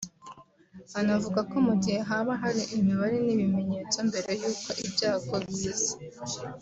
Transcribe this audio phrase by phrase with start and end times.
[0.99, 5.93] Anavuga ko mu gihe haba hari imibare n’ibimenyetso mbere y’uko ibyago biza